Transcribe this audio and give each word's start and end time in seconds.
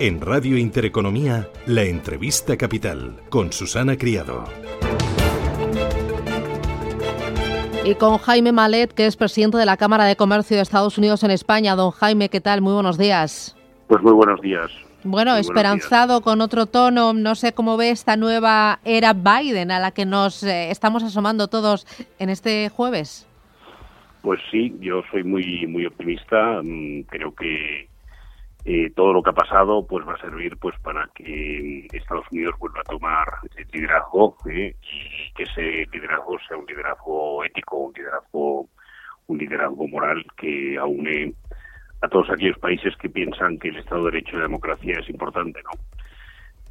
En 0.00 0.20
Radio 0.20 0.56
Intereconomía, 0.56 1.48
la 1.66 1.82
entrevista 1.82 2.56
capital 2.56 3.16
con 3.30 3.52
Susana 3.52 3.96
Criado. 3.96 4.44
Y 7.84 7.96
con 7.96 8.18
Jaime 8.18 8.52
Malet, 8.52 8.92
que 8.92 9.06
es 9.06 9.16
presidente 9.16 9.58
de 9.58 9.66
la 9.66 9.76
Cámara 9.76 10.04
de 10.04 10.14
Comercio 10.14 10.56
de 10.56 10.62
Estados 10.62 10.98
Unidos 10.98 11.24
en 11.24 11.32
España. 11.32 11.74
Don 11.74 11.90
Jaime, 11.90 12.28
¿qué 12.28 12.40
tal? 12.40 12.60
Muy 12.60 12.74
buenos 12.74 12.96
días. 12.96 13.56
Pues 13.88 14.00
muy 14.00 14.12
buenos 14.12 14.40
días. 14.40 14.70
Bueno, 15.02 15.34
esperanzado 15.36 16.20
con 16.20 16.42
otro 16.42 16.66
tono, 16.66 17.12
no 17.12 17.34
sé 17.34 17.52
cómo 17.52 17.76
ve 17.76 17.90
esta 17.90 18.16
nueva 18.16 18.78
era 18.84 19.14
Biden 19.14 19.72
a 19.72 19.80
la 19.80 19.90
que 19.90 20.06
nos 20.06 20.44
eh, 20.44 20.70
estamos 20.70 21.02
asomando 21.02 21.48
todos 21.48 21.88
en 22.20 22.30
este 22.30 22.68
jueves. 22.68 23.26
Pues 24.22 24.38
sí, 24.52 24.76
yo 24.78 25.02
soy 25.10 25.24
muy 25.24 25.66
muy 25.66 25.86
optimista. 25.86 26.60
Mm, 26.62 27.02
creo 27.08 27.34
que 27.34 27.88
eh, 28.70 28.92
todo 28.94 29.14
lo 29.14 29.22
que 29.22 29.30
ha 29.30 29.32
pasado 29.32 29.86
pues 29.86 30.06
va 30.06 30.12
a 30.12 30.20
servir 30.20 30.58
pues 30.58 30.78
para 30.80 31.08
que 31.14 31.86
Estados 31.90 32.26
Unidos 32.30 32.54
vuelva 32.58 32.80
a 32.80 32.90
tomar 32.90 33.26
liderazgo 33.72 34.36
¿eh? 34.44 34.76
y 34.82 35.32
que 35.32 35.44
ese 35.44 35.86
liderazgo 35.90 36.36
sea 36.46 36.58
un 36.58 36.66
liderazgo 36.66 37.42
ético, 37.44 37.78
un 37.78 37.94
liderazgo 37.94 38.68
un 39.28 39.38
liderazgo 39.38 39.88
moral 39.88 40.22
que 40.36 40.76
aúne 40.76 41.32
a 42.02 42.08
todos 42.08 42.28
aquellos 42.28 42.58
países 42.58 42.94
que 43.00 43.08
piensan 43.08 43.58
que 43.58 43.68
el 43.68 43.78
Estado 43.78 44.04
de 44.04 44.10
Derecho 44.10 44.32
y 44.32 44.36
la 44.36 44.42
democracia 44.42 44.98
es 45.00 45.08
importante, 45.08 45.62
¿no? 45.62 45.70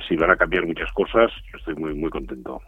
Si 0.07 0.15
van 0.15 0.29
a 0.29 0.35
cambiar 0.35 0.67
muchas 0.67 0.91
cosas, 0.91 1.31
yo 1.51 1.57
estoy 1.57 1.73
muy 1.77 1.95
muy 1.95 2.11
contento. 2.11 2.61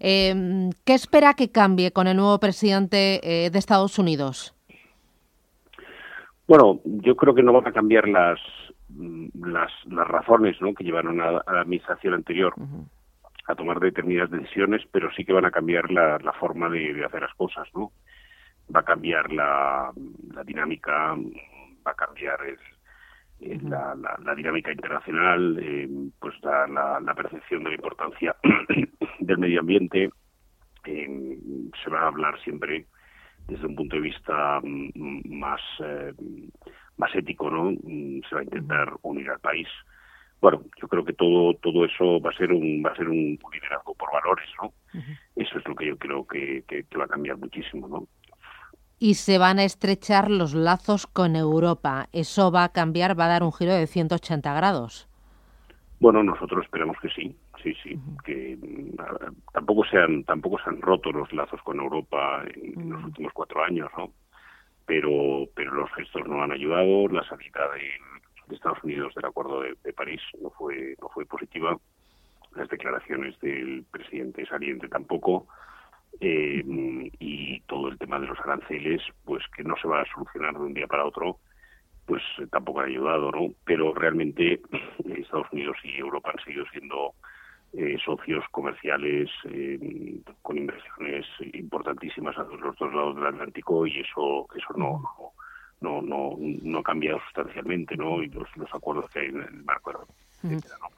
Em, 0.00 0.70
¿Qué 0.84 0.94
espera 0.94 1.34
que 1.34 1.52
cambie 1.52 1.92
con 1.92 2.08
el 2.08 2.16
nuevo 2.16 2.40
presidente 2.40 3.20
de 3.52 3.58
Estados 3.58 3.96
Unidos? 4.00 4.53
Bueno, 6.46 6.80
yo 6.84 7.16
creo 7.16 7.34
que 7.34 7.42
no 7.42 7.52
van 7.52 7.66
a 7.66 7.72
cambiar 7.72 8.08
las 8.08 8.38
las, 8.88 9.72
las 9.86 10.06
razones 10.06 10.60
¿no? 10.60 10.74
que 10.74 10.84
llevaron 10.84 11.20
a, 11.20 11.32
la 11.32 11.60
administración 11.60 12.14
anterior 12.14 12.54
a 13.46 13.54
tomar 13.54 13.78
determinadas 13.80 14.30
decisiones, 14.30 14.82
pero 14.90 15.10
sí 15.12 15.24
que 15.24 15.32
van 15.32 15.44
a 15.44 15.50
cambiar 15.50 15.90
la, 15.90 16.18
la 16.18 16.32
forma 16.32 16.68
de, 16.70 17.04
hacer 17.04 17.22
las 17.22 17.34
cosas, 17.34 17.68
¿no? 17.74 17.92
Va 18.74 18.80
a 18.80 18.84
cambiar 18.84 19.30
la, 19.30 19.92
la 20.32 20.44
dinámica, 20.44 21.14
va 21.86 21.90
a 21.90 21.94
cambiar 21.94 22.38
la, 23.40 23.94
la, 24.24 24.34
dinámica 24.34 24.72
internacional, 24.72 25.58
eh, 25.60 25.86
pues 26.18 26.34
la, 26.42 26.66
la, 27.00 27.14
percepción 27.14 27.64
de 27.64 27.70
la 27.70 27.76
importancia 27.76 28.34
del 29.18 29.38
medio 29.38 29.60
ambiente. 29.60 30.10
Eh, 30.86 31.38
se 31.82 31.90
va 31.90 32.00
a 32.00 32.06
hablar 32.06 32.40
siempre 32.40 32.86
desde 33.48 33.66
un 33.66 33.76
punto 33.76 33.96
de 33.96 34.02
vista 34.02 34.60
mm, 34.62 35.38
más, 35.38 35.60
eh, 35.80 36.12
más 36.96 37.14
ético, 37.14 37.50
¿no? 37.50 37.72
Mm, 37.72 38.20
se 38.28 38.34
va 38.34 38.40
a 38.40 38.44
intentar 38.44 38.92
unir 39.02 39.30
al 39.30 39.40
país. 39.40 39.68
Bueno, 40.40 40.62
yo 40.80 40.88
creo 40.88 41.04
que 41.04 41.14
todo 41.14 41.54
todo 41.54 41.84
eso 41.86 42.20
va 42.20 42.30
a 42.30 42.36
ser 42.36 42.52
un 42.52 42.82
va 42.84 42.90
a 42.90 42.96
ser 42.96 43.08
un 43.08 43.38
liderazgo 43.52 43.94
por 43.94 44.12
valores, 44.12 44.48
¿no? 44.60 44.72
Eso 45.36 45.58
es 45.58 45.66
lo 45.66 45.74
que 45.74 45.86
yo 45.86 45.96
creo 45.96 46.26
que, 46.26 46.64
que, 46.68 46.84
va 46.98 47.04
a 47.04 47.08
cambiar 47.08 47.36
muchísimo, 47.38 47.88
¿no? 47.88 48.06
y 48.96 49.14
se 49.14 49.38
van 49.38 49.58
a 49.58 49.64
estrechar 49.64 50.30
los 50.30 50.54
lazos 50.54 51.06
con 51.06 51.36
Europa. 51.36 52.08
Eso 52.12 52.50
va 52.50 52.64
a 52.64 52.72
cambiar, 52.72 53.18
va 53.18 53.26
a 53.26 53.28
dar 53.28 53.42
un 53.42 53.52
giro 53.52 53.74
de 53.74 53.86
180 53.86 54.54
grados. 54.54 55.08
Bueno, 56.00 56.22
nosotros 56.22 56.64
esperamos 56.64 56.96
que 57.02 57.08
sí 57.10 57.36
sí, 57.64 57.74
sí, 57.82 57.98
que 58.24 58.58
tampoco 59.52 59.84
se 59.86 59.96
han 59.96 60.22
tampoco 60.24 60.58
se 60.58 60.68
han 60.68 60.82
roto 60.82 61.10
los 61.10 61.32
lazos 61.32 61.60
con 61.62 61.80
Europa 61.80 62.44
en, 62.54 62.90
los 62.90 63.04
últimos 63.04 63.32
cuatro 63.32 63.64
años, 63.64 63.90
¿no? 63.96 64.12
Pero 64.86 65.46
pero 65.54 65.72
los 65.72 65.90
gestos 65.94 66.28
no 66.28 66.42
han 66.42 66.52
ayudado, 66.52 67.08
la 67.08 67.24
salida 67.24 67.68
de, 67.72 68.54
Estados 68.54 68.84
Unidos 68.84 69.14
del 69.14 69.24
Acuerdo 69.24 69.62
de, 69.62 69.92
París 69.94 70.20
no 70.42 70.50
fue 70.50 70.94
no 71.00 71.08
fue 71.08 71.24
positiva, 71.24 71.76
las 72.54 72.68
declaraciones 72.68 73.38
del 73.40 73.84
presidente 73.90 74.46
saliente 74.46 74.88
tampoco. 74.88 75.46
Eh, 76.20 76.62
y 77.18 77.60
todo 77.62 77.88
el 77.88 77.98
tema 77.98 78.20
de 78.20 78.28
los 78.28 78.38
aranceles, 78.38 79.02
pues 79.24 79.42
que 79.56 79.64
no 79.64 79.74
se 79.82 79.88
va 79.88 80.02
a 80.02 80.06
solucionar 80.14 80.54
de 80.54 80.60
un 80.60 80.72
día 80.72 80.86
para 80.86 81.04
otro, 81.04 81.38
pues 82.06 82.22
tampoco 82.52 82.80
ha 82.80 82.84
ayudado, 82.84 83.32
¿no? 83.32 83.48
Pero 83.64 83.92
realmente 83.94 84.60
Estados 85.16 85.48
Unidos 85.50 85.76
y 85.82 85.96
Europa 85.96 86.30
han 86.30 86.44
seguido 86.44 86.64
siendo 86.70 87.14
eh, 87.76 87.96
socios 88.04 88.44
comerciales 88.50 89.30
eh, 89.50 90.20
con 90.42 90.58
inversiones 90.58 91.26
importantísimas 91.52 92.36
a 92.38 92.44
los 92.44 92.76
dos 92.78 92.94
lados 92.94 93.16
del 93.16 93.26
Atlántico 93.26 93.86
y 93.86 94.00
eso 94.00 94.46
eso 94.54 94.74
no 94.76 95.02
no 95.80 96.00
no 96.02 96.36
no, 96.38 96.78
ha 96.78 96.82
cambiado 96.82 97.20
sustancialmente 97.24 97.96
no 97.96 98.22
y 98.22 98.28
los, 98.28 98.48
los 98.56 98.72
acuerdos 98.72 99.10
que 99.10 99.20
hay 99.20 99.26
en 99.26 99.42
el 99.42 99.64
marco 99.64 99.90
de 100.42 100.54
la 100.54 100.88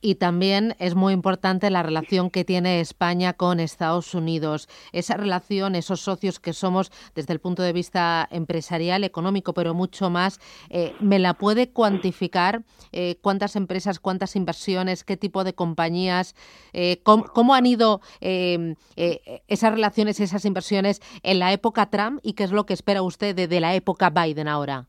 y 0.00 0.16
también 0.16 0.74
es 0.78 0.94
muy 0.94 1.12
importante 1.12 1.70
la 1.70 1.82
relación 1.82 2.30
que 2.30 2.44
tiene 2.44 2.80
España 2.80 3.32
con 3.32 3.60
Estados 3.60 4.14
Unidos. 4.14 4.68
Esa 4.92 5.16
relación, 5.16 5.74
esos 5.74 6.00
socios 6.00 6.40
que 6.40 6.52
somos 6.52 6.90
desde 7.14 7.32
el 7.32 7.40
punto 7.40 7.62
de 7.62 7.72
vista 7.72 8.28
empresarial, 8.30 9.04
económico, 9.04 9.54
pero 9.54 9.74
mucho 9.74 10.10
más, 10.10 10.40
eh, 10.70 10.94
¿me 11.00 11.18
la 11.18 11.34
puede 11.34 11.70
cuantificar? 11.70 12.62
Eh, 12.92 13.18
¿Cuántas 13.20 13.56
empresas, 13.56 14.00
cuántas 14.00 14.36
inversiones, 14.36 15.04
qué 15.04 15.16
tipo 15.16 15.44
de 15.44 15.54
compañías? 15.54 16.34
Eh, 16.72 17.02
cómo, 17.02 17.54
han 17.54 17.66
ido 17.66 18.00
esas 18.20 19.72
relaciones, 19.72 20.20
esas 20.20 20.44
inversiones 20.44 21.00
en 21.22 21.38
la 21.38 21.52
época 21.52 21.90
Trump 21.90 22.20
y 22.22 22.34
qué 22.34 22.44
es 22.44 22.50
lo 22.50 22.66
que 22.66 22.74
espera 22.74 23.02
usted 23.02 23.48
de 23.48 23.60
la 23.60 23.74
época 23.74 24.10
Biden 24.10 24.48
ahora? 24.48 24.86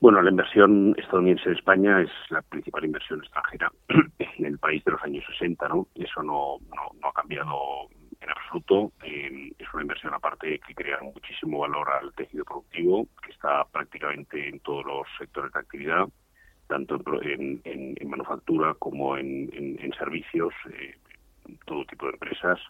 Bueno, 0.00 0.22
la 0.22 0.30
inversión 0.30 0.94
estadounidense 0.96 1.48
en 1.48 1.56
España 1.56 2.00
es 2.00 2.10
la 2.30 2.40
principal 2.42 2.84
inversión 2.84 3.18
extranjera 3.18 3.72
en 4.18 4.46
el 4.46 4.56
país 4.58 4.84
de 4.84 4.92
los 4.92 5.02
años 5.02 5.24
60, 5.26 5.68
¿no? 5.68 5.88
Eso 5.96 6.22
no, 6.22 6.58
ha 7.02 7.12
cambiado 7.12 7.88
en 8.20 8.30
absoluto. 8.30 8.92
Eh, 9.02 9.50
es 9.58 9.66
una 9.74 9.82
inversión 9.82 10.14
aparte 10.14 10.60
que 10.60 10.74
crea 10.74 11.00
muchísimo 11.02 11.58
valor 11.58 11.88
al 11.90 12.12
tejido 12.12 12.44
productivo, 12.44 13.08
que 13.24 13.32
está 13.32 13.64
prácticamente 13.64 14.48
en 14.48 14.60
todos 14.60 14.86
los 14.86 15.06
sectores 15.18 15.52
de 15.52 15.58
actividad, 15.58 16.06
tanto 16.68 17.02
en, 17.22 17.60
en, 17.64 18.08
manufactura 18.08 18.74
como 18.78 19.16
en, 19.16 19.92
servicios, 19.98 20.54
eh, 20.70 20.94
todo 21.66 21.84
tipo 21.86 22.06
de 22.06 22.12
empresas. 22.12 22.60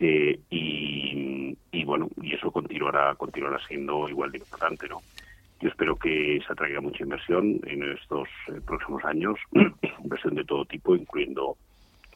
Eh, 0.00 0.40
y, 0.48 1.58
y, 1.72 1.84
bueno, 1.84 2.08
y 2.22 2.32
eso 2.32 2.50
continuará, 2.50 3.14
continuará 3.16 3.58
siendo 3.66 4.08
igual 4.08 4.32
de 4.32 4.38
importante, 4.38 4.88
¿no? 4.88 5.02
Yo 5.60 5.68
espero 5.68 5.96
que 5.96 6.40
se 6.46 6.52
atraiga 6.52 6.80
mucha 6.80 7.02
inversión 7.02 7.60
en 7.64 7.82
estos 7.92 8.28
eh, 8.48 8.60
próximos 8.64 9.04
años, 9.04 9.38
inversión 10.02 10.34
de 10.36 10.44
todo 10.44 10.64
tipo, 10.64 10.94
incluyendo 10.94 11.56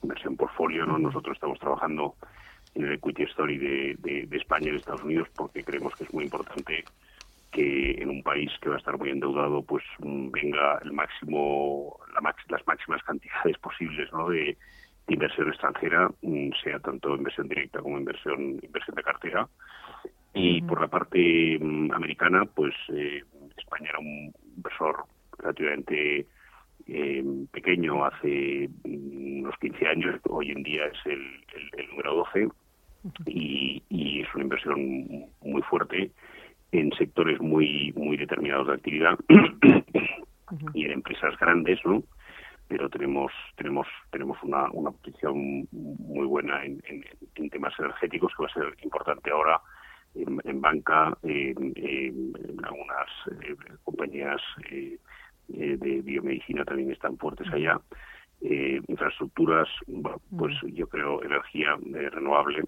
inversión 0.03 0.37
portfolio. 0.37 0.87
¿no? 0.87 0.99
Nosotros 0.99 1.35
estamos 1.35 1.59
trabajando 1.59 2.15
en 2.75 2.85
el 2.85 2.93
Equity 2.95 3.25
Story 3.25 3.59
de, 3.59 4.29
España 4.31 4.69
y 4.69 4.73
de 4.73 4.77
Estados 4.77 5.03
Unidos 5.03 5.29
porque 5.37 5.65
creemos 5.65 5.95
que 5.97 6.05
es 6.05 6.15
muy 6.15 6.25
importante 6.25 6.85
que 7.51 7.91
en 8.01 8.09
un 8.09 8.23
país 8.23 8.51
que 8.61 8.71
va 8.71 8.77
a 8.77 8.79
estar 8.79 8.97
muy 8.97 9.11
endeudado 9.11 9.63
pues 9.63 9.85
mm, 9.99 10.31
venga 10.31 10.79
el 10.83 10.93
máximo 10.93 11.99
las 12.49 12.67
máximas 12.67 13.03
cantidades 13.03 13.59
posibles 13.59 14.11
¿no? 14.13 14.31
de, 14.31 14.57
inversión 15.09 15.49
extranjera 15.49 16.11
mm, 16.23 16.51
sea 16.65 16.79
tanto 16.79 17.15
inversión 17.15 17.47
directa 17.47 17.81
como 17.81 17.99
inversión 17.99 18.59
inversión 18.63 18.97
de 18.97 19.03
cartera 19.03 19.47
y 20.35 20.63
por 20.63 20.81
la 20.81 20.89
parte 20.89 21.59
mm, 21.61 21.93
americana, 21.93 22.45
pues 22.45 22.75
eh, 22.89 23.23
España 23.63 23.91
era 23.91 23.99
un 23.99 24.33
inversor 24.57 25.05
relativamente 25.39 26.27
eh, 26.87 27.25
pequeño 27.53 28.05
hace 28.05 28.69
mm, 28.85 29.41
unos 29.41 29.59
15 29.59 29.87
años, 29.87 30.21
hoy 30.29 30.51
en 30.51 30.63
día 30.63 30.87
es 30.87 30.99
el, 31.07 31.45
el, 31.77 31.89
número 31.91 32.15
12 32.17 32.49
y, 33.27 33.83
y, 33.89 34.23
es 34.23 34.35
una 34.35 34.45
inversión 34.45 34.81
muy 35.43 35.63
fuerte 35.63 36.11
en 36.71 36.93
sectores 36.93 37.41
muy 37.41 37.93
muy 37.97 38.17
determinados 38.17 38.69
de 38.69 38.75
actividad 38.75 39.19
y 40.75 40.85
en 40.85 40.93
empresas 40.93 41.37
grandes, 41.39 41.79
¿no? 41.85 42.03
Pero 42.69 42.89
tenemos 42.89 43.33
tenemos 43.57 43.87
tenemos 44.11 44.39
una, 44.43 44.71
una 44.71 44.91
posición 44.91 45.69
muy 45.73 46.27
buena 46.27 46.65
en, 46.65 46.83
en 47.35 47.51
temas 47.51 47.75
energéticos 47.79 48.33
que 48.37 48.43
va 48.45 48.49
a 48.49 48.55
ser 48.55 48.77
importante 48.85 49.31
ahora 49.31 49.61
en, 50.15 50.61
banca, 50.61 51.17
en, 51.23 52.33
algunas 52.63 53.09
eh, 53.43 53.57
compañías 53.85 54.41
eh, 54.71 54.99
eh, 55.55 55.77
de 55.79 56.03
biomedicina 56.03 56.65
también 56.65 56.91
están 56.91 57.17
fuertes 57.19 57.49
allá. 57.53 57.81
infraestructuras, 58.41 59.69
pues 60.37 60.55
yo 60.73 60.87
creo 60.89 61.23
energía 61.23 61.77
renovable. 62.11 62.65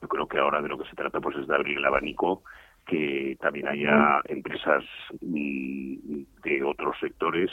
Yo 0.00 0.08
creo 0.08 0.26
que 0.26 0.38
ahora 0.38 0.60
de 0.60 0.68
lo 0.68 0.78
que 0.78 0.88
se 0.88 0.96
trata 0.96 1.20
pues 1.20 1.36
es 1.36 1.46
de 1.46 1.54
abrir 1.54 1.78
el 1.78 1.84
abanico, 1.84 2.42
que 2.86 3.36
también 3.40 3.68
haya 3.68 4.20
empresas 4.24 4.84
mm, 5.20 6.22
de 6.42 6.62
otros 6.64 6.96
sectores 7.00 7.50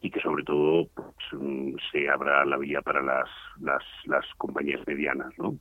y 0.00 0.10
que 0.10 0.20
sobre 0.20 0.44
todo 0.44 0.88
pues, 0.94 1.06
mm, 1.32 1.76
se 1.92 2.08
abra 2.08 2.44
la 2.44 2.58
vía 2.58 2.82
para 2.82 3.02
las, 3.02 3.28
las, 3.60 3.82
las 4.06 4.26
compañías 4.36 4.86
medianas, 4.86 5.32
¿no? 5.38 5.56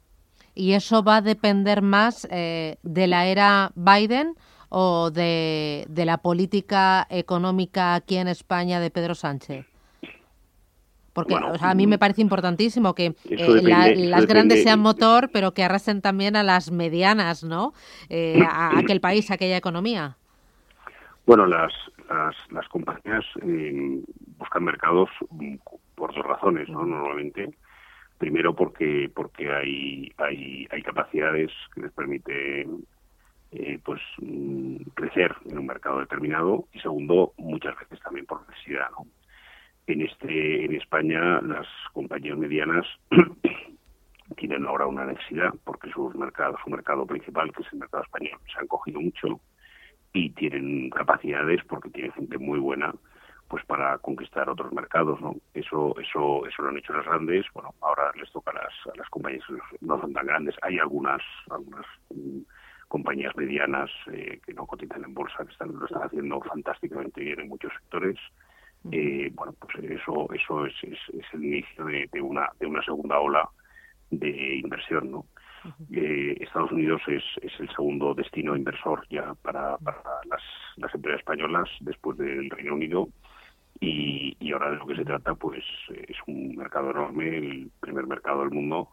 Y 0.55 0.73
eso 0.73 1.03
va 1.03 1.17
a 1.17 1.21
depender 1.21 1.81
más 1.81 2.27
eh, 2.31 2.77
de 2.83 3.07
la 3.07 3.27
era 3.27 3.71
Biden 3.75 4.35
o 4.69 5.11
de, 5.11 5.85
de 5.89 6.05
la 6.05 6.17
política 6.17 7.05
económica 7.09 7.95
aquí 7.95 8.17
en 8.17 8.27
España 8.27 8.79
de 8.79 8.89
Pedro 8.89 9.15
Sánchez? 9.15 9.65
Porque 11.13 11.35
a 11.61 11.75
mí 11.75 11.85
me 11.85 11.99
parece 11.99 12.21
importantísimo 12.21 12.95
que 12.95 13.15
eh, 13.29 13.97
las 14.07 14.25
grandes 14.25 14.63
sean 14.63 14.79
motor, 14.79 15.29
pero 15.31 15.53
que 15.53 15.63
arrasen 15.63 16.01
también 16.01 16.35
a 16.35 16.41
las 16.41 16.71
medianas, 16.71 17.43
¿no? 17.43 17.73
Eh, 18.09 18.41
a, 18.43 18.79
aquel 18.79 18.99
país, 18.99 19.29
a 19.29 19.35
aquella 19.35 19.55
economía. 19.55 20.17
Bueno, 21.27 21.45
las, 21.45 21.71
las, 22.49 22.67
compañías 22.69 23.23
eh, 23.43 24.01
buscan 24.37 24.63
mercados 24.63 25.09
mm, 25.29 25.55
por 25.95 26.13
dos 26.15 26.25
razones, 26.25 26.67
¿no? 26.67 26.83
Normalmente. 26.83 27.53
Primero 28.23 28.55
porque 28.55 29.11
porque 29.13 29.51
hay 29.51 30.09
hay, 30.15 30.65
hay 30.71 30.81
capacidades 30.81 31.51
que 31.75 31.81
les 31.81 31.91
permiten 31.91 32.85
pues 33.83 33.99
mm, 34.19 34.77
crecer 34.93 35.35
en 35.49 35.57
un 35.57 35.65
mercado 35.65 35.99
determinado 35.99 36.69
y 36.71 36.79
segundo 36.79 37.33
muchas 37.37 37.77
veces 37.77 37.99
también 37.99 38.25
por 38.25 38.47
necesidad, 38.47 38.89
¿no? 38.91 39.07
En, 39.87 40.03
este, 40.03 40.63
en 40.63 40.73
España 40.73 41.41
las 41.41 41.67
compañías 41.91 42.37
medianas 42.37 42.87
tienen 44.37 44.65
ahora 44.67 44.87
una 44.87 45.05
necesidad 45.05 45.53
porque 45.65 45.91
sus 45.91 46.15
mercados, 46.15 46.61
su 46.63 46.69
mercado 46.69 47.05
principal, 47.05 47.51
que 47.51 47.63
es 47.63 47.73
el 47.73 47.79
mercado 47.79 48.03
español, 48.03 48.39
se 48.53 48.57
han 48.57 48.67
cogido 48.67 49.01
mucho 49.01 49.41
y 50.13 50.29
tienen 50.29 50.89
capacidades 50.91 51.59
porque 51.65 51.89
tienen 51.89 52.13
gente 52.13 52.37
muy 52.37 52.59
buena 52.59 52.95
pues 53.53 53.63
para 53.67 53.99
conquistar 53.99 54.49
otros 54.49 54.73
mercados, 54.73 55.21
¿no? 55.21 55.35
Eso, 55.53 55.93
eso, 55.99 56.43
eso 56.47 56.63
lo 56.63 56.69
han 56.69 56.77
hecho 56.77 56.91
las 56.91 57.05
grandes. 57.05 57.45
Bueno, 57.53 57.75
ahora 57.81 58.11
les 58.19 58.31
toca 58.31 58.49
a 58.49 58.55
las, 58.55 58.73
a 58.91 58.97
las 58.97 59.07
compañías 59.11 59.43
no 59.79 60.01
son 60.01 60.11
tan 60.11 60.25
grandes. 60.25 60.55
Hay 60.63 60.79
algunas, 60.79 61.21
algunas 61.51 61.85
mm, 62.09 62.39
compañías 62.87 63.35
medianas 63.35 63.91
eh, 64.11 64.39
que 64.43 64.55
no 64.55 64.65
cotizan 64.65 65.03
en 65.03 65.13
bolsa 65.13 65.45
que 65.45 65.51
están 65.51 65.71
lo 65.71 65.85
están 65.85 66.01
haciendo 66.01 66.41
fantásticamente 66.41 67.21
bien 67.21 67.41
en 67.41 67.49
muchos 67.49 67.71
sectores 67.73 68.17
eh, 68.91 69.29
bueno, 69.35 69.53
pues 69.59 69.83
eso 69.83 70.27
eso 70.33 70.65
es, 70.65 70.73
es, 70.83 71.25
el 71.33 71.45
inicio 71.45 71.85
de, 71.85 72.21
una 72.23 72.49
de 72.59 72.65
una 72.65 72.81
segunda 72.81 73.19
ola 73.19 73.47
de 74.09 74.55
inversión, 74.55 75.11
¿no? 75.11 75.25
Eh, 75.91 76.37
Estados 76.41 76.71
Unidos 76.71 77.03
es, 77.07 77.23
es 77.43 77.51
el 77.59 77.69
segundo 77.69 78.15
destino 78.15 78.55
inversor 78.55 79.05
ya 79.11 79.35
para, 79.43 79.77
para 79.77 80.01
las, 80.25 80.41
las 80.77 80.95
empresas 80.95 81.19
españolas 81.19 81.69
después 81.81 82.17
del 82.17 82.49
Reino 82.49 82.73
Unido 82.73 83.09
y, 83.79 84.35
y 84.39 84.51
ahora 84.51 84.71
de 84.71 84.77
lo 84.77 84.87
que 84.87 84.95
se 84.95 85.05
trata 85.05 85.35
pues 85.35 85.63
es 85.89 86.17
un 86.27 86.55
mercado 86.55 86.91
enorme, 86.91 87.37
el 87.37 87.71
primer 87.79 88.07
mercado 88.07 88.41
del 88.41 88.51
mundo 88.51 88.89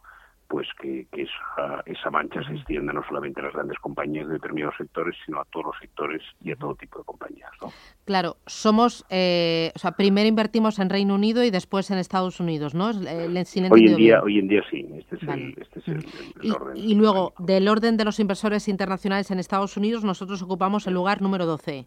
pues 0.51 0.67
que, 0.83 1.07
esa, 1.13 1.81
esa, 1.87 2.11
mancha 2.11 2.43
se 2.43 2.53
extienda 2.55 2.93
no 2.93 3.05
solamente 3.07 3.41
a 3.41 3.45
las 3.45 3.53
grandes 3.53 3.79
compañías 3.79 4.27
de 4.27 4.33
determinados 4.35 4.75
sectores, 4.77 5.15
sino 5.25 5.41
a 5.41 5.45
todos 5.45 5.67
los 5.67 5.77
sectores 5.81 6.21
y 6.43 6.51
a 6.51 6.57
todo 6.57 6.75
tipo 6.75 6.99
de 6.99 7.05
compañías. 7.05 7.53
¿no? 7.63 7.73
Claro, 8.05 8.37
somos, 8.47 9.07
eh, 9.11 9.71
o 9.77 9.79
sea, 9.79 9.93
primero 9.93 10.27
invertimos 10.27 10.81
en 10.81 10.91
Reino 10.91 11.15
Unido 11.15 11.45
y 11.45 11.51
después 11.51 11.93
en 11.93 11.99
Estados 11.99 12.41
Unidos, 12.41 12.75
¿no? 12.75 12.87
hoy, 12.89 13.87
en 13.87 13.97
día, 13.97 14.21
hoy 14.25 14.41
en 14.41 14.49
día 14.49 14.63
sí, 14.69 14.85
este 14.99 15.17
es, 15.17 15.23
el, 15.23 15.57
este 15.57 15.99
y, 16.43 16.51
orden. 16.51 16.77
Y 16.77 16.97
luego, 16.97 17.33
del 17.39 17.69
orden 17.69 17.97
de 17.97 18.05
los 18.05 18.19
inversores 18.19 18.67
internacionales 18.67 19.31
en 19.31 19.39
Estados 19.39 19.77
Unidos, 19.77 20.03
nosotros 20.03 20.43
ocupamos 20.43 20.85
el 20.89 20.95
lugar 20.95 21.23
número 21.23 21.47
12 21.47 21.87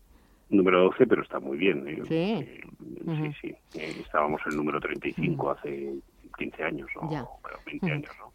número 0.53 0.83
12, 0.83 1.07
pero 1.07 1.21
está 1.21 1.39
muy 1.39 1.57
bien. 1.57 1.87
¿eh? 1.87 2.01
Sí. 2.07 2.61
sí, 3.05 3.33
sí, 3.41 3.55
estábamos 3.73 4.41
en 4.45 4.51
el 4.51 4.57
número 4.57 4.79
35 4.79 5.51
hace 5.51 5.93
15 6.37 6.63
años 6.63 6.89
o 6.95 7.09
20 7.65 7.91
años. 7.91 8.11
¿no? 8.19 8.32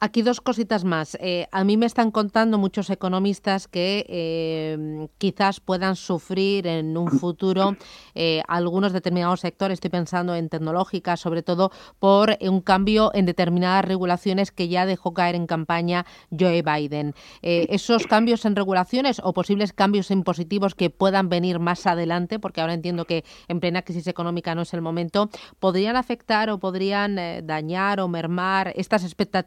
Aquí 0.00 0.22
dos 0.22 0.40
cositas 0.40 0.84
más. 0.84 1.16
Eh, 1.20 1.48
a 1.52 1.64
mí 1.64 1.76
me 1.76 1.84
están 1.84 2.10
contando 2.10 2.56
muchos 2.58 2.88
economistas 2.88 3.68
que 3.68 4.06
eh, 4.08 5.08
quizás 5.18 5.60
puedan 5.60 5.96
sufrir 5.96 6.66
en 6.66 6.96
un 6.96 7.10
futuro 7.10 7.76
eh, 8.14 8.42
algunos 8.48 8.92
determinados 8.92 9.40
sectores, 9.40 9.76
estoy 9.76 9.90
pensando 9.90 10.34
en 10.34 10.48
tecnológica, 10.48 11.16
sobre 11.16 11.42
todo 11.42 11.72
por 11.98 12.38
un 12.40 12.60
cambio 12.60 13.10
en 13.14 13.26
determinadas 13.26 13.84
regulaciones 13.84 14.50
que 14.50 14.68
ya 14.68 14.86
dejó 14.86 15.12
caer 15.12 15.34
en 15.34 15.46
campaña 15.46 16.06
Joe 16.30 16.62
Biden. 16.62 17.14
esos 17.42 18.06
cambios 18.06 18.44
en 18.44 18.56
regulaciones 18.56 19.20
o 19.22 19.32
posibles 19.32 19.72
cambios 19.72 20.10
impositivos 20.10 20.74
que 20.74 20.90
puedan 20.90 21.28
venir 21.28 21.58
más 21.58 21.86
adelante, 21.86 22.38
porque 22.38 22.60
ahora 22.60 22.74
entiendo 22.74 23.04
que 23.04 23.24
en 23.48 23.60
plena 23.60 23.82
crisis 23.82 24.06
económica 24.06 24.54
no 24.54 24.62
es 24.62 24.72
el 24.72 24.80
momento, 24.80 25.28
podrían 25.58 25.96
afectar 25.96 26.48
o 26.50 26.58
podrían 26.58 27.16
dañar 27.46 28.00
o 28.00 28.08
mermar 28.08 28.72
estas 28.76 29.04
expectativas? 29.04 29.45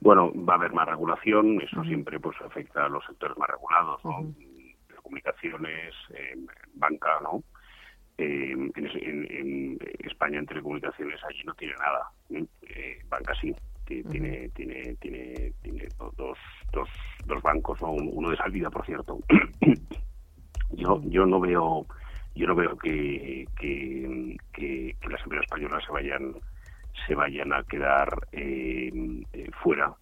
Bueno, 0.00 0.32
va 0.34 0.54
a 0.54 0.56
haber 0.56 0.72
más 0.72 0.88
regulación, 0.88 1.60
eso 1.60 1.82
siempre 1.84 2.20
pues 2.20 2.36
afecta 2.40 2.86
a 2.86 2.88
los 2.88 3.04
sectores 3.04 3.36
más 3.36 3.50
regulados, 3.50 4.04
¿no? 4.04 4.32
Telecomunicaciones, 4.86 5.94
banca, 6.74 7.18
¿no? 7.22 7.42
en, 8.18 9.78
España 10.04 10.38
en 10.38 10.46
telecomunicaciones 10.46 11.20
allí 11.24 11.42
no 11.44 11.54
tiene 11.54 11.74
nada, 11.74 12.10
¿eh? 12.30 12.98
banca 13.08 13.32
sí, 13.40 13.54
tiene, 13.86 14.48
tiene, 14.50 14.96
tiene, 15.00 15.52
tiene 15.62 15.88
dos, 16.16 16.36
dos, 16.72 16.88
dos 17.26 17.42
bancos, 17.42 17.78
uno 17.80 18.30
de 18.30 18.36
salida, 18.36 18.70
por 18.70 18.84
cierto. 18.84 19.18
yo, 20.72 21.00
yo 21.04 21.26
no 21.26 21.40
veo 21.40 21.86
yo 22.34 22.46
no 22.46 22.54
veo 22.54 22.76
que, 22.78 23.46
que, 23.58 24.36
que, 24.52 24.96
las 25.08 25.20
empresas 25.22 25.44
españolas 25.44 25.84
se 25.84 25.90
vayan 25.92 26.34
se 27.06 27.14
vayan 27.14 27.52
a 27.52 27.62
quedar 27.64 28.08
eh, 28.32 28.90
eh, 29.32 29.50
fuera 29.62 29.94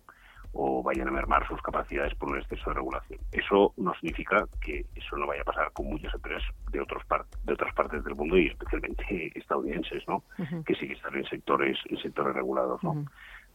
o 0.58 0.82
vayan 0.82 1.08
a 1.08 1.10
mermar 1.10 1.46
sus 1.46 1.60
capacidades 1.60 2.14
por 2.14 2.30
un 2.30 2.38
exceso 2.38 2.70
de 2.70 2.76
regulación. 2.76 3.20
Eso 3.32 3.74
no 3.76 3.92
significa 3.94 4.46
que 4.60 4.86
eso 4.94 5.16
no 5.16 5.26
vaya 5.26 5.42
a 5.42 5.44
pasar 5.44 5.70
con 5.72 5.86
muchas 5.86 6.14
empresas 6.14 6.42
de 6.72 6.80
otros 6.80 7.02
de 7.44 7.52
otras 7.52 7.74
partes 7.74 8.02
del 8.04 8.14
mundo 8.14 8.38
y 8.38 8.46
especialmente 8.46 9.32
estadounidenses, 9.38 10.02
¿no? 10.08 10.22
Que 10.64 10.74
sí 10.74 10.88
que 10.88 10.94
están 10.94 11.14
en 11.14 11.26
sectores 11.26 11.78
en 11.86 11.98
sectores 11.98 12.34
regulados, 12.34 12.82
¿no? 12.82 13.04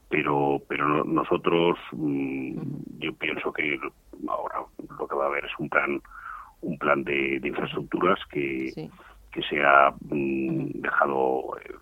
Pero 0.10 0.62
pero 0.68 1.04
nosotros 1.04 1.80
mm, 1.92 2.60
yo 3.00 3.14
pienso 3.16 3.52
que 3.52 3.80
ahora 4.28 4.60
lo 5.00 5.08
que 5.08 5.16
va 5.16 5.26
a 5.26 5.28
haber 5.28 5.46
es 5.46 5.52
un 5.58 5.70
plan 5.70 6.00
un 6.62 6.78
plan 6.78 7.04
de, 7.04 7.42
infraestructuras 7.44 8.20
que, 8.30 8.90
que 9.32 9.42
se 9.44 9.60
ha 9.64 9.92
mm, 10.10 10.82
dejado 10.82 11.58
eh, 11.58 11.74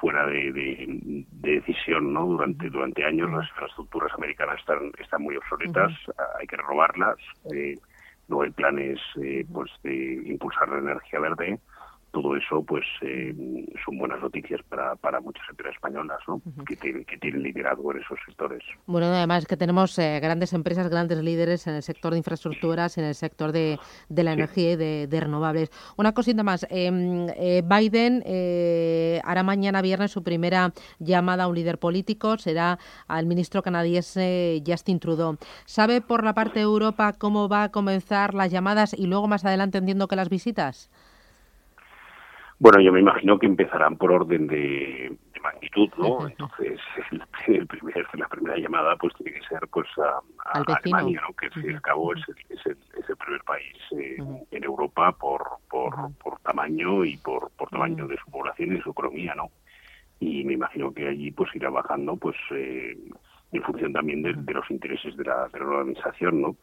fuera 0.00 0.26
de, 0.26 1.24
decisión 1.30 2.12
no 2.12 2.26
durante 2.26 2.70
durante 2.70 3.04
años 3.04 3.30
las 3.30 3.48
infraestructuras 3.48 4.12
americanas 4.14 4.58
están 4.60 4.92
están 4.98 5.22
muy 5.22 5.36
obsoletas 5.36 5.92
hay 6.38 6.46
que 6.46 6.56
renovarlas 6.56 7.16
eh, 7.52 7.74
no 8.28 8.42
hay 8.42 8.50
planes 8.50 8.98
eh, 9.22 9.44
pues 9.52 9.70
de 9.82 10.22
impulsar 10.26 10.68
la 10.68 10.78
energía 10.78 11.20
verde 11.20 11.58
todo 12.12 12.36
eso 12.36 12.62
pues 12.62 12.84
eh, 13.02 13.34
son 13.84 13.98
buenas 13.98 14.20
noticias 14.20 14.60
para, 14.68 14.96
para 14.96 15.20
muchas 15.20 15.44
empresas 15.50 15.74
españolas 15.74 16.18
¿no? 16.26 16.40
que, 16.66 16.76
tienen, 16.76 17.04
que 17.04 17.18
tienen 17.18 17.42
liderazgo 17.42 17.92
en 17.92 18.00
esos 18.00 18.18
sectores. 18.24 18.62
Bueno, 18.86 19.06
además 19.06 19.46
que 19.46 19.56
tenemos 19.56 19.98
eh, 19.98 20.18
grandes 20.20 20.52
empresas, 20.52 20.88
grandes 20.88 21.18
líderes 21.22 21.66
en 21.66 21.74
el 21.74 21.82
sector 21.82 22.12
de 22.12 22.18
infraestructuras, 22.18 22.98
en 22.98 23.04
el 23.04 23.14
sector 23.14 23.52
de, 23.52 23.78
de 24.08 24.24
la 24.24 24.32
energía 24.32 24.72
y 24.72 24.76
de, 24.76 25.20
renovables. 25.20 25.70
Una 25.96 26.12
cosita 26.12 26.42
más, 26.42 26.66
em, 26.70 27.28
eh, 27.36 27.62
Biden 27.64 28.22
hará 29.24 29.42
mañana 29.42 29.82
viernes 29.82 30.12
su 30.12 30.22
primera 30.22 30.72
llamada 30.98 31.44
a 31.44 31.48
un 31.48 31.54
líder 31.54 31.78
político, 31.78 32.38
será 32.38 32.78
al 33.06 33.26
ministro 33.26 33.62
canadiense 33.62 34.62
Justin 34.66 35.00
Trudeau. 35.00 35.36
¿Sabe 35.64 36.00
por 36.00 36.24
la 36.24 36.34
parte 36.34 36.60
de 36.60 36.64
Europa 36.64 37.12
cómo 37.18 37.48
va 37.48 37.64
a 37.64 37.70
comenzar 37.70 38.34
las 38.34 38.50
llamadas 38.50 38.94
y 38.94 39.06
luego 39.06 39.28
más 39.28 39.44
adelante 39.44 39.78
entiendo 39.78 40.08
que 40.08 40.16
las 40.16 40.28
visitas? 40.28 40.90
Bueno, 42.60 42.80
yo 42.80 42.92
me 42.92 43.00
imagino 43.00 43.38
que 43.38 43.46
empezarán 43.46 43.96
por 43.96 44.10
orden 44.10 44.48
de, 44.48 45.16
magnitud, 45.40 45.88
¿no? 45.96 46.26
Entonces, 46.26 46.80
el 47.46 47.66
primer, 47.66 48.06
la 48.14 48.28
primera 48.28 48.56
llamada 48.56 48.96
pues 48.96 49.14
tiene 49.14 49.38
que 49.38 49.46
ser 49.46 49.60
pues 49.70 49.86
a, 49.98 50.20
Alemania, 50.58 51.22
¿no? 51.26 51.34
Que 51.34 51.46
al 51.46 51.52
fin 51.52 51.70
y 51.70 51.74
al 51.74 51.82
cabo 51.82 52.12
es, 52.14 52.22
el, 52.28 52.58
es, 52.58 52.66
el, 53.08 53.16
primer 53.16 53.42
país 53.44 53.76
eh, 53.92 54.16
en 54.50 54.64
Europa 54.64 55.12
por, 55.12 55.44
por, 55.70 55.94
por 56.16 56.40
tamaño 56.40 57.04
y 57.04 57.16
por, 57.18 57.50
por 57.52 57.68
tamaño 57.70 58.08
de 58.08 58.16
su 58.16 58.30
población 58.30 58.76
y 58.76 58.80
su 58.80 58.90
economía, 58.90 59.34
¿no? 59.36 59.50
Y 60.18 60.42
me 60.44 60.54
imagino 60.54 60.92
que 60.92 61.06
allí 61.06 61.30
pues 61.30 61.54
irá 61.54 61.70
bajando 61.70 62.16
pues 62.16 62.36
eh, 62.50 62.96
en 63.52 63.62
función 63.62 63.92
también 63.92 64.22
de, 64.22 64.52
los 64.52 64.68
intereses 64.70 65.16
de 65.16 65.24
la, 65.24 65.48
de 65.48 65.60
la 65.60 65.80
administración, 65.80 66.42
¿no? 66.42 66.56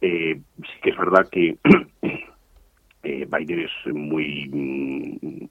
eh, 0.00 0.40
sí 0.58 0.80
que 0.82 0.90
es 0.90 0.96
verdad 0.96 1.28
que 1.30 1.58
Eh, 3.16 3.26
Biden 3.26 3.60
es 3.60 3.94
muy 3.94 4.48
mm, 4.52 5.46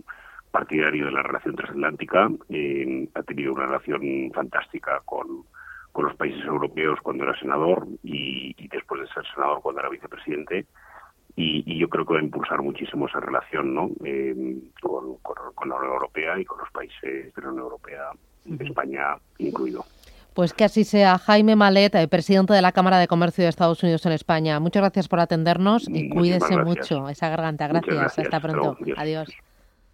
partidario 0.52 1.06
de 1.06 1.12
la 1.12 1.24
relación 1.24 1.56
transatlántica, 1.56 2.30
eh, 2.50 3.08
ha 3.14 3.24
tenido 3.24 3.54
una 3.54 3.66
relación 3.66 4.32
fantástica 4.34 5.02
con, 5.06 5.44
los 5.98 6.16
países 6.18 6.44
europeos 6.44 7.00
cuando 7.02 7.24
era 7.24 7.40
senador 7.40 7.88
y, 8.04 8.54
después 8.68 9.02
de 9.02 9.08
ser 9.08 9.24
senador 9.34 9.62
cuando 9.62 9.80
era 9.80 9.90
vicepresidente. 9.90 10.66
Y, 11.38 11.80
yo 11.80 11.90
creo 11.90 12.06
que 12.06 12.14
va 12.14 12.20
a 12.20 12.24
impulsar 12.24 12.62
muchísimo 12.62 13.08
esa 13.08 13.20
relación 13.22 13.74
¿no? 13.74 13.90
Eh, 14.04 14.36
con, 14.82 15.18
la 15.70 15.76
Unión 15.76 15.94
Europea 15.94 16.38
y 16.40 16.46
con 16.46 16.60
los 16.60 16.70
países 16.72 17.34
de 17.34 17.42
la 17.42 17.50
Unión 17.50 17.64
Europea, 17.64 18.12
España 18.60 19.16
incluido. 19.40 19.84
Pues 20.36 20.54
que 20.54 20.66
así 20.66 20.84
sea. 20.84 21.18
Jaime 21.18 21.56
Malet, 21.56 21.96
eh, 21.96 22.10
presidente 22.10 22.52
de 22.54 22.62
la 22.62 22.74
Cámara 22.74 23.00
de 23.00 23.08
Comercio 23.08 23.46
de 23.46 23.50
Estados 23.50 23.82
Unidos 23.82 24.06
en 24.06 24.12
España. 24.12 24.60
Muchas 24.60 24.82
gracias 24.82 25.08
por 25.08 25.22
atendernos 25.22 25.88
y 25.88 26.10
cuídese 26.10 26.58
mucho 26.58 27.08
esa 27.08 27.30
garganta. 27.30 27.70
Gracias. 27.70 28.20
Hasta 28.20 28.40
pronto. 28.42 28.78
Adiós. 28.98 29.30